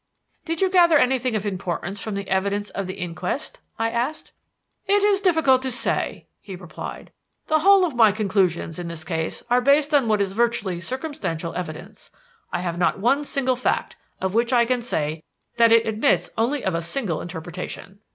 "Did 0.45 0.61
you 0.61 0.69
gather 0.71 0.97
anything 0.97 1.35
of 1.35 1.45
importance 1.45 1.99
from 1.99 2.15
the 2.15 2.27
evidence 2.27 2.71
at 2.73 2.87
the 2.87 2.95
inquest?" 2.95 3.59
I 3.77 3.91
asked. 3.91 4.31
"It 4.87 5.03
is 5.03 5.21
difficult 5.21 5.61
to 5.61 5.69
say," 5.69 6.25
he 6.39 6.55
replied. 6.55 7.11
"The 7.45 7.59
whole 7.59 7.85
of 7.85 7.93
my 7.95 8.11
conclusions 8.11 8.79
in 8.79 8.87
this 8.87 9.03
case 9.03 9.43
are 9.51 9.61
based 9.61 9.93
on 9.93 10.07
what 10.07 10.19
is 10.19 10.33
virtually 10.33 10.79
circumstantial 10.79 11.53
evidence. 11.53 12.09
I 12.51 12.61
have 12.61 12.79
not 12.79 12.97
one 12.97 13.23
single 13.23 13.55
fact 13.55 13.95
of 14.19 14.33
which 14.33 14.51
I 14.51 14.65
can 14.65 14.81
say 14.81 15.21
that 15.57 15.71
it 15.71 15.85
admits 15.85 16.31
only 16.35 16.63
of 16.65 16.73
a 16.73 16.81
single 16.81 17.21
interpretation. 17.21 17.99